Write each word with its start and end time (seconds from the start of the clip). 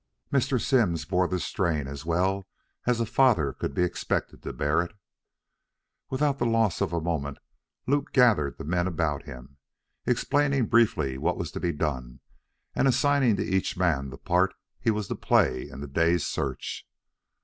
Mr. 0.33 0.59
Simms 0.59 1.05
bore 1.05 1.27
the 1.27 1.39
strain 1.39 1.87
as 1.87 2.03
well 2.07 2.47
as 2.87 2.99
a 2.99 3.05
father 3.05 3.53
could 3.53 3.75
be 3.75 3.83
expected 3.83 4.41
to 4.41 4.51
bear 4.51 4.81
it. 4.81 4.95
Without 6.09 6.39
the 6.39 6.45
loss 6.47 6.81
of 6.81 6.91
a 6.91 6.99
moment 6.99 7.37
Luke 7.85 8.11
gathered 8.11 8.57
the 8.57 8.63
men 8.63 8.87
about 8.87 9.25
him, 9.25 9.57
explaining 10.07 10.65
briefly 10.65 11.19
what 11.19 11.37
was 11.37 11.51
to 11.51 11.59
be 11.59 11.71
done 11.71 12.19
and 12.73 12.87
assigning 12.87 13.35
to 13.35 13.45
each 13.45 13.77
man 13.77 14.09
the 14.09 14.17
part 14.17 14.55
he 14.79 14.89
was 14.89 15.07
to 15.09 15.15
play 15.15 15.69
in 15.69 15.81
the 15.81 15.87
day's 15.87 16.25
search. 16.25 16.87